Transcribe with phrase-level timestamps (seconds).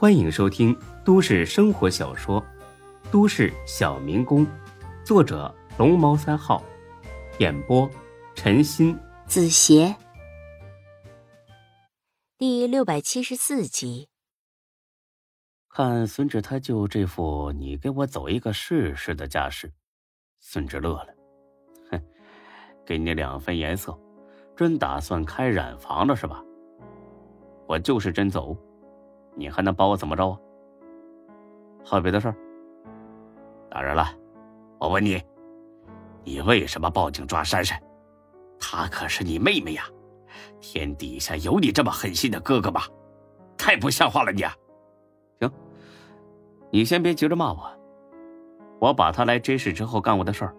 [0.00, 0.74] 欢迎收听
[1.04, 2.40] 都市生活小说
[3.12, 4.46] 《都市小民工》，
[5.04, 6.64] 作者龙猫三号，
[7.38, 7.86] 演播
[8.34, 9.94] 陈鑫、子邪，
[12.38, 14.08] 第六百七十四集。
[15.68, 19.70] 看孙志他舅这副你给我走一个试试的架势，
[20.38, 21.08] 孙志乐了，
[21.90, 22.02] 哼，
[22.86, 23.94] 给你两分颜色，
[24.56, 26.42] 真打算开染房了是吧？
[27.68, 28.56] 我就是真走。
[29.40, 30.38] 你还能把我怎么着啊？
[31.82, 32.36] 还有别的事儿？
[33.70, 34.06] 当然了，
[34.78, 35.18] 我问你，
[36.22, 37.82] 你为什么报警抓珊珊？
[38.58, 39.84] 她可是你妹妹呀！
[40.60, 42.82] 天底下有你这么狠心的哥哥吗？
[43.56, 44.42] 太不像话了你！
[44.42, 44.52] 啊！
[45.40, 45.50] 行，
[46.70, 47.78] 你先别急着骂我，
[48.78, 50.54] 我把他来 J 市之后干过的事儿，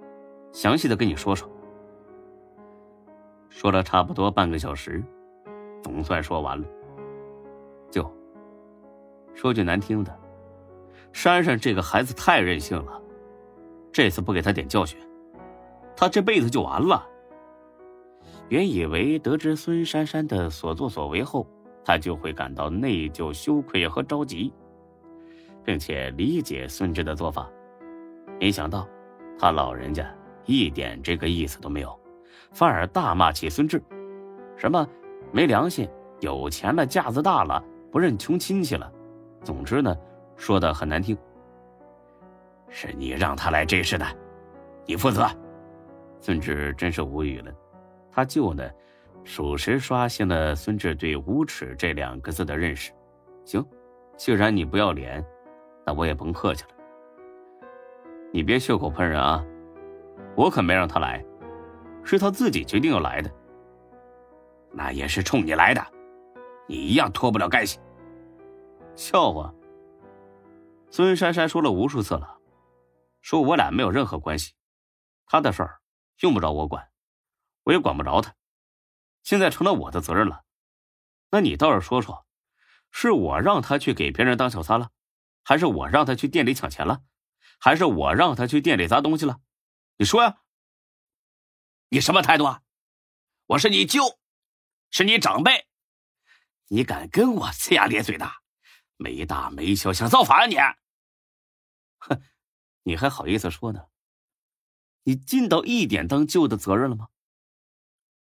[0.52, 1.48] 详细的跟你说说。
[3.48, 5.03] 说了差不多半个小时，
[5.84, 6.67] 总算说完了。
[9.41, 10.16] 说句难听的，
[11.13, 13.02] 珊珊这个孩子太任性了，
[13.92, 15.00] 这次不给他点教训，
[15.95, 17.03] 他这辈子就完了。
[18.50, 21.47] 原以为得知孙珊珊的所作所为后，
[21.84, 24.53] 他就会感到内疚、羞愧和着急，
[25.64, 27.50] 并且理解孙志的做法，
[28.39, 28.88] 没想到
[29.39, 30.06] 他老人家
[30.45, 32.00] 一点这个意思都没有，
[32.52, 33.81] 反而大骂起孙志，
[34.56, 34.88] 什么
[35.31, 37.59] 没良心、有钱了、架子大了、
[37.92, 38.94] 不认穷亲戚了。
[39.44, 39.95] 总之呢，
[40.36, 41.17] 说的很难听。
[42.70, 44.06] 是你让他来这事的，
[44.86, 45.28] 你负责。
[46.20, 47.52] 孙志真是无语了。
[48.12, 48.64] 他舅呢，
[49.23, 52.92] 属实刷新了孙志对“无耻”这两个字的认识。
[53.44, 53.66] 行，
[54.16, 55.25] 既然你不要脸，
[55.86, 56.69] 那我也甭客气了。
[58.31, 59.44] 你别血口喷人啊！
[60.36, 61.25] 我可没让他来，
[62.03, 63.30] 是他自己决定要来的。
[64.72, 65.86] 那也是冲你来的，
[66.67, 67.80] 你一样脱不了干系。
[68.95, 69.53] 笑话！
[70.89, 72.39] 孙珊珊说了无数次了，
[73.22, 74.53] 说我俩没有任何关系，
[75.25, 75.81] 他的事儿
[76.20, 76.91] 用不着我管，
[77.63, 78.35] 我也管不着他。
[79.24, 80.44] 现在成了我的责任了，
[81.29, 82.25] 那你倒是说说，
[82.91, 84.91] 是我让他去给别人当小三了，
[85.44, 87.03] 还是我让他去店里抢钱了，
[87.59, 89.40] 还是我让他去店里砸东西了？
[89.97, 90.41] 你说呀！
[91.90, 92.62] 你什么态度啊？
[93.46, 94.19] 我是你舅，
[94.90, 95.68] 是你长辈，
[96.68, 98.41] 你敢跟我 呲牙咧嘴的？
[99.01, 100.56] 没大没小，想造反啊你！
[101.97, 102.22] 哼，
[102.84, 103.88] 你还好意思说呢？
[105.03, 107.09] 你尽到一点当舅的责任了吗？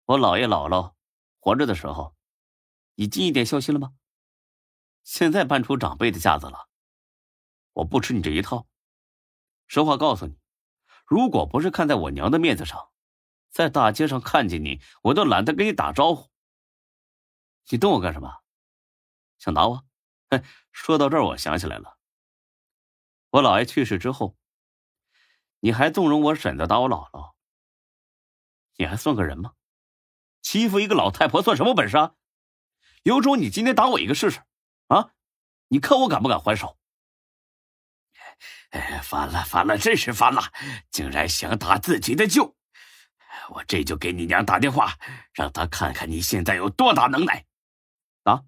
[0.06, 0.94] 我姥爷姥姥
[1.40, 2.16] 活着的时候，
[2.94, 3.96] 你尽一点孝心了吗？
[5.04, 6.70] 现在搬出长辈的架子了，
[7.74, 8.68] 我不吃你这一套。
[9.66, 10.38] 实话告诉你，
[11.08, 12.92] 如果不是看在我娘的面子上，
[13.50, 16.30] 在大街上看见你，我都懒得跟你打招呼。
[17.70, 18.44] 你瞪我干什么？
[19.40, 19.84] 想打我？
[20.72, 21.98] 说到这儿，我想起来了。
[23.32, 24.38] 我姥爷去世之后，
[25.60, 27.34] 你还纵容我婶子打我姥姥，
[28.78, 29.54] 你还算个人吗？
[30.42, 32.16] 欺负一个老太婆算什么本事啊？
[33.04, 34.42] 有种你今天打我一个试试，
[34.88, 35.12] 啊？
[35.68, 36.78] 你看我敢不敢还手？
[38.72, 40.42] 哎，烦了烦了，真是烦了！
[40.90, 42.56] 竟然想打自己的舅，
[43.50, 44.98] 我这就给你娘打电话，
[45.34, 47.46] 让她看看你现在有多大能耐。
[48.24, 48.44] 啊，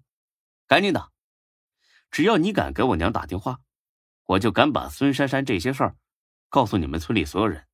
[0.66, 1.13] 赶紧的。
[2.14, 3.58] 只要你敢给我娘打电话，
[4.22, 5.96] 我就敢把孙珊珊这些事儿
[6.48, 7.66] 告诉你们村里所有人，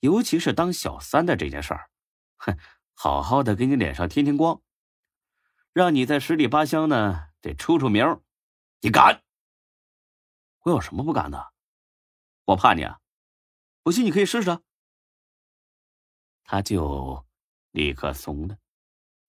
[0.00, 1.90] 尤其是当小三的这件事儿，
[2.38, 2.58] 哼，
[2.94, 4.62] 好好的给你脸上添添光，
[5.74, 8.22] 让你在十里八乡呢得出出名。
[8.80, 9.22] 你敢？
[10.60, 11.52] 我有什么不敢的？
[12.46, 12.98] 我怕你啊？
[13.82, 14.58] 不信你可以试试。
[16.42, 17.22] 他就
[17.72, 18.56] 立刻怂了，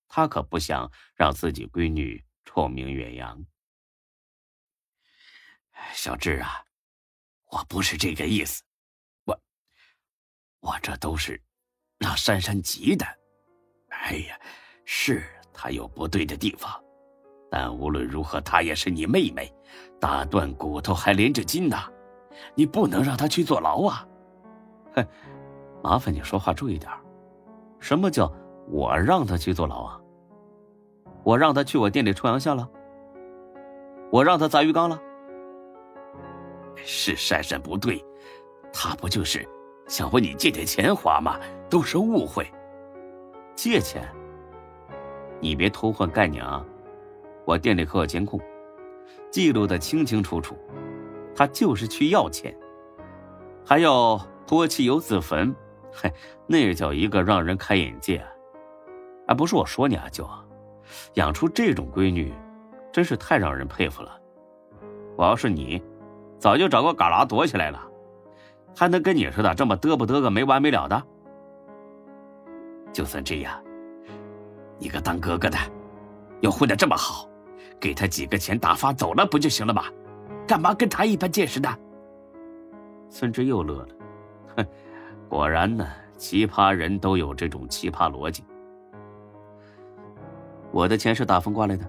[0.07, 3.45] 他可不想让自己闺女臭名远扬。
[5.93, 6.63] 小智啊，
[7.51, 8.63] 我不是这个意思，
[9.25, 9.39] 我
[10.61, 11.41] 我这都是
[11.97, 13.05] 让珊珊急的。
[13.89, 14.39] 哎呀，
[14.85, 15.23] 是
[15.53, 16.71] 她有不对的地方，
[17.51, 19.51] 但无论如何，她也是你妹妹，
[19.99, 21.77] 打断骨头还连着筋呢，
[22.55, 24.07] 你不能让她去坐牢啊！
[24.93, 25.05] 哼，
[25.83, 26.91] 麻烦你说话注意点
[27.79, 28.31] 什么叫
[28.67, 29.99] 我让她去坐牢啊？
[31.23, 32.69] 我让她去我店里抽洋相了？
[34.11, 35.01] 我让她砸鱼缸了？
[36.85, 38.03] 是珊珊不对，
[38.71, 39.47] 她不就是
[39.87, 41.39] 想问你借点钱花吗？
[41.69, 42.45] 都是误会。
[43.55, 44.07] 借钱？
[45.39, 46.65] 你别偷换概念啊！
[47.45, 48.39] 我店里可有监控，
[49.31, 50.57] 记录的清清楚楚。
[51.35, 52.53] 他就是去要钱，
[53.65, 55.55] 还要泼汽油自焚，
[55.93, 56.11] 嘿，
[56.45, 58.27] 那叫一个让人开眼界啊！
[59.27, 60.29] 啊，不是我说你啊，舅，
[61.13, 62.33] 养出这种闺女，
[62.91, 64.19] 真是太让人佩服了。
[65.15, 65.81] 我要是你，
[66.39, 67.79] 早就找个旮旯躲起来了，
[68.75, 71.03] 还能跟你似的这么嘚不嘚个没完没了的？
[72.91, 73.61] 就算这样，
[74.77, 75.57] 你个当哥哥的，
[76.39, 77.27] 要混得这么好，
[77.79, 79.83] 给他几个钱打发走了不就行了吗？
[80.47, 81.69] 干嘛跟他一般见识呢？
[83.09, 83.87] 孙志又乐了，
[84.55, 84.65] 哼，
[85.27, 85.85] 果然呢，
[86.17, 88.43] 奇葩人都有这种奇葩逻辑。
[90.71, 91.85] 我的钱是大风刮来的，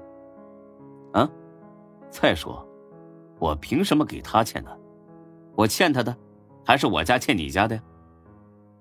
[1.13, 1.31] 啊？
[2.11, 2.67] 再说，
[3.41, 4.71] 我凭什么给他钱呢？
[5.57, 6.17] 我欠他的，
[6.65, 7.83] 还是我家欠你家的呀？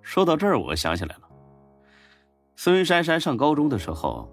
[0.02, 1.30] 说到这儿，我想起来了。
[2.56, 4.30] 孙珊珊上高中的时候，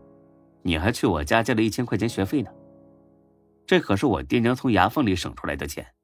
[0.63, 2.51] 你还去我家借了一千块钱学费呢。
[3.67, 5.95] 这可是我爹娘从牙缝里省出来的钱，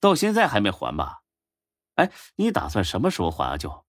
[0.00, 1.22] 到现在还没还吧？
[1.94, 3.56] 哎，你打算什么时候还啊？
[3.56, 3.84] 就，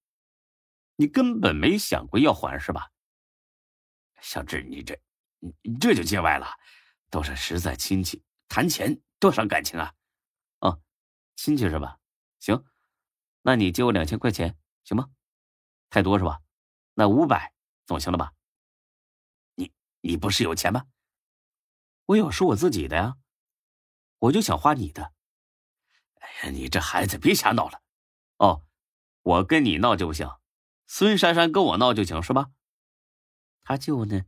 [0.98, 2.90] 你根本没想过要还是吧？
[4.20, 5.00] 小志，你这，
[5.40, 6.48] 你这就见外了，
[7.10, 8.22] 都是实在亲戚，
[8.52, 9.94] 谈钱多伤感情啊！
[10.60, 10.82] 哦，
[11.38, 11.98] 亲戚是吧？
[12.38, 12.66] 行，
[13.44, 15.10] 那你借我两千块钱行吗？
[15.90, 16.42] 太多是吧？
[16.94, 17.54] 那五百
[17.86, 18.34] 总行了吧？
[19.56, 19.72] 你
[20.02, 20.86] 你不是有钱吗？
[22.08, 23.16] 我有是我自己的呀，
[24.20, 25.14] 我就想花你的。
[26.16, 27.82] 哎呀，你这孩子别瞎闹了。
[28.36, 28.66] 哦，
[29.22, 30.30] 我跟你闹就不行，
[30.88, 32.52] 孙珊珊跟我闹就行是吧？
[33.64, 34.26] 他舅呢，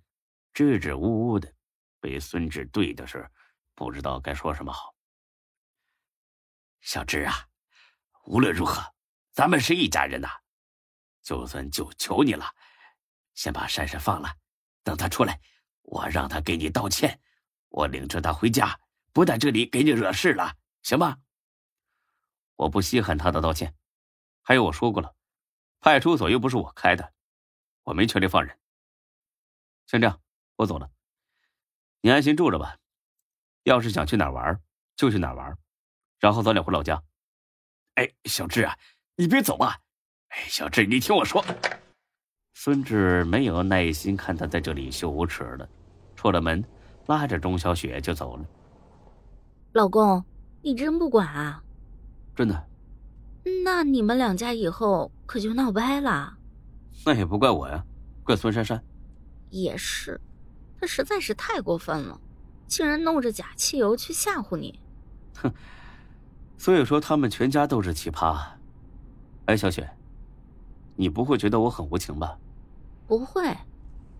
[0.53, 1.53] 支支吾吾的，
[1.99, 3.29] 被孙志对的是
[3.75, 4.95] 不知道该说什么好。
[6.81, 7.47] 小志啊，
[8.25, 8.93] 无论如何，
[9.31, 10.29] 咱们是一家人呐。
[11.21, 12.53] 就算就求你了，
[13.33, 14.35] 先把珊珊放了，
[14.83, 15.39] 等他出来，
[15.81, 17.21] 我让他给你道歉。
[17.69, 18.79] 我领着他回家，
[19.13, 21.17] 不在这里给你惹事了，行吗？
[22.55, 23.75] 我不稀罕他的道歉。
[24.41, 25.15] 还有我说过了，
[25.79, 27.13] 派出所又不是我开的，
[27.83, 28.59] 我没权利放人。
[29.87, 30.21] 先这样，
[30.57, 30.91] 我走了，
[32.01, 32.77] 你安心住着吧。
[33.63, 34.59] 要是想去哪儿玩，
[34.95, 35.57] 就去哪儿玩，
[36.19, 37.01] 然后早点回老家。
[37.95, 38.77] 哎，小志啊，
[39.15, 39.77] 你别走啊！
[40.29, 41.43] 哎，小志，你听我说。
[42.55, 45.67] 孙志没有耐心看他在这里羞无耻了，
[46.15, 46.63] 出了门，
[47.07, 48.45] 拉着钟小雪就走了。
[49.73, 50.23] 老公，
[50.61, 51.63] 你真不管啊？
[52.35, 52.69] 真的。
[53.63, 56.37] 那你们两家以后可就闹掰了。
[57.05, 57.83] 那也不怪我呀，
[58.23, 58.81] 怪孙珊珊。
[59.49, 60.19] 也是，
[60.79, 62.19] 他实在是太过分了，
[62.67, 64.79] 竟然弄着假汽油去吓唬你。
[65.35, 65.53] 哼，
[66.57, 68.39] 所以说他们全家都是奇葩。
[69.45, 69.89] 哎，小雪，
[70.95, 72.37] 你不会觉得我很无情吧？
[73.07, 73.55] 不会，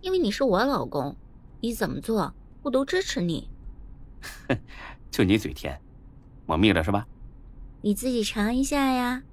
[0.02, 1.16] 因为你是我老公，
[1.62, 3.50] 你怎么做我都支持你。
[4.48, 4.60] 哼，
[5.10, 5.82] 就你嘴甜，
[6.46, 7.08] 我蜜了是吧？
[7.82, 9.24] 你自己尝一下呀。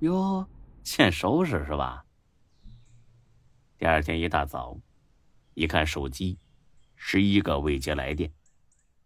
[0.00, 0.46] 哟，
[0.82, 2.04] 欠收拾是吧？
[3.78, 4.78] 第二天一大早。
[5.54, 6.38] 一看手机，
[7.04, 8.32] 十一个未接来电，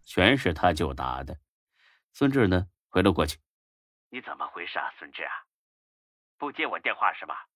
[0.05, 1.39] 全是他舅打的。
[2.13, 3.39] 孙志呢，回了过去。
[4.11, 5.33] 你怎么回事啊，孙志啊？
[6.37, 7.49] 不接我电话是吧？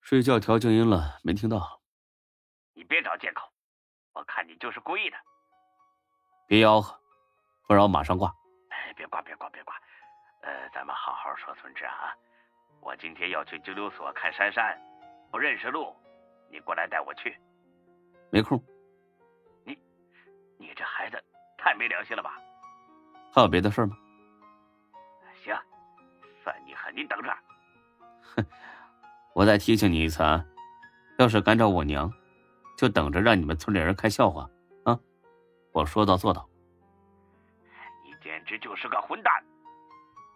[0.00, 1.82] 睡觉调静音了，没听到。
[2.72, 3.46] 你别找借口，
[4.14, 5.16] 我看你就是故意的。
[6.46, 6.98] 别吆喝，
[7.66, 8.34] 不然我马上挂。
[8.70, 9.74] 哎，别挂，别挂，别挂。
[10.40, 12.16] 呃，咱们好好说，孙志啊。
[12.80, 14.76] 我今天要去拘留所看珊珊，
[15.30, 15.94] 不认识路，
[16.50, 17.38] 你过来带我去。
[18.32, 18.58] 没空，
[21.78, 22.32] 没良心了吧？
[23.32, 23.96] 还有别的事吗？
[25.44, 25.54] 行，
[26.42, 27.30] 算你狠，你等着。
[28.34, 28.44] 哼，
[29.34, 30.44] 我再提醒你一次啊，
[31.18, 32.12] 要是敢找我娘，
[32.76, 34.48] 就等着让你们村里人看笑话
[34.84, 34.98] 啊！
[35.72, 36.48] 我说到做到。
[38.04, 39.32] 你简直就是个混蛋！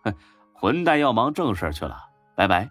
[0.05, 0.15] 哼，
[0.55, 1.99] 混蛋要忙正事去了，
[2.37, 2.71] 拜拜。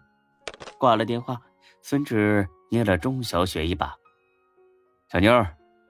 [0.77, 1.41] 挂了电话，
[1.81, 3.93] 孙志捏了钟小雪一把。
[5.09, 5.45] 小妞，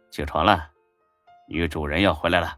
[0.10, 0.72] 起床了，
[1.48, 2.58] 女主人要回来了。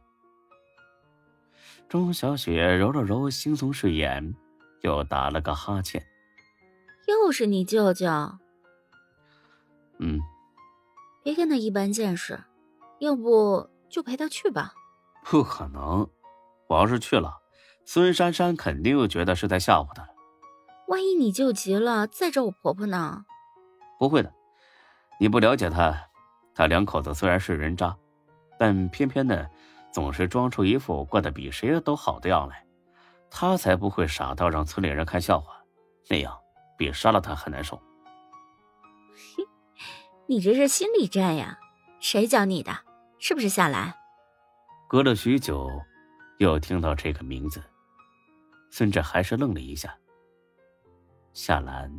[1.94, 4.34] 钟小雪揉了揉惺忪睡眼，
[4.82, 6.04] 又打了个哈欠。
[7.08, 8.10] 又是你舅舅？
[10.00, 10.20] 嗯。
[11.22, 12.46] 别跟他一般见识，
[12.98, 14.74] 要不就陪他去吧。
[15.24, 16.10] 不可能，
[16.66, 17.38] 我要是去了，
[17.86, 20.10] 孙珊珊肯定又觉得是在吓唬他。
[20.88, 23.24] 万一你舅急了，再找我婆婆呢？
[24.00, 24.34] 不会的，
[25.20, 25.96] 你不了解他。
[26.56, 27.96] 他两口子虽然是人渣，
[28.58, 29.48] 但偏偏呢，
[29.94, 32.66] 总是装出一副过得比谁都好的样来。
[33.30, 35.64] 他才不会傻到让村里人看笑话，
[36.10, 36.38] 那样
[36.78, 37.82] 比杀了他还难受。
[39.16, 39.44] 嘿，
[40.28, 41.58] 你这是心理战呀？
[42.00, 42.72] 谁教你的？
[43.18, 43.94] 是不是夏兰？
[44.88, 45.70] 隔了许久，
[46.38, 47.64] 又听到这个名字，
[48.70, 49.96] 孙志还是愣了一下。
[51.34, 51.92] 夏兰，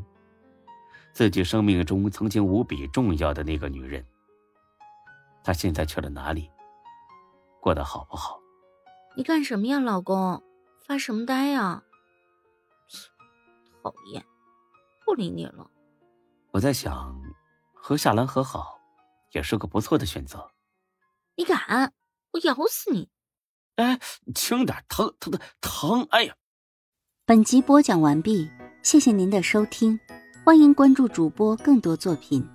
[1.13, 4.05] 自己生命中曾经无比重要的那个女人。
[5.43, 6.49] 她现在去了哪里？
[7.65, 8.39] 过得好不好？
[9.17, 10.43] 你干什么呀，老公？
[10.87, 11.83] 发什么呆呀？
[13.83, 14.23] 讨厌，
[15.07, 15.71] 不理你了。
[16.51, 17.19] 我在想，
[17.73, 18.79] 和夏兰和好，
[19.33, 20.51] 也是个不错的选择。
[21.37, 21.95] 你敢？
[22.33, 23.09] 我咬死你！
[23.77, 23.99] 哎，
[24.35, 26.07] 轻点，疼疼疼疼！
[26.11, 26.35] 哎呀！
[27.25, 28.51] 本集播讲完毕，
[28.83, 29.99] 谢谢您的收听，
[30.45, 32.47] 欢迎关注主播更多作品。